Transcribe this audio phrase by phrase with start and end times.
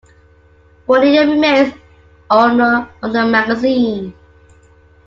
[0.87, 1.75] Bonnier remains
[2.31, 4.15] owner of the magazine.